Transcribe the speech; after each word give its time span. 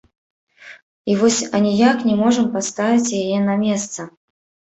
І 1.13 1.17
вось 1.19 1.41
аніяк 1.59 1.97
не 2.09 2.15
можам 2.21 2.49
паставіць 2.55 3.15
яе 3.21 3.37
на 3.49 3.59
месца. 3.65 4.01